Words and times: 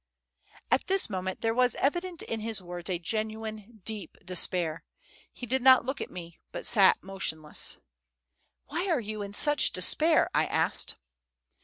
."At 0.71 0.87
this 0.87 1.11
moment 1.11 1.41
there 1.41 1.53
was 1.53 1.75
evident 1.75 2.23
in 2.23 2.39
his 2.39 2.59
words 2.59 2.89
a 2.89 2.97
genuine, 2.97 3.83
deep 3.85 4.17
despair: 4.25 4.83
he 5.31 5.45
did 5.45 5.61
not 5.61 5.85
look 5.85 6.01
at 6.01 6.09
me, 6.09 6.39
but 6.51 6.65
sat 6.65 7.03
motionless. 7.03 7.77
"Why 8.65 8.89
are 8.89 8.99
you 8.99 9.21
in 9.21 9.33
such 9.33 9.73
despair?" 9.73 10.27
I 10.33 10.47
asked. 10.47 10.95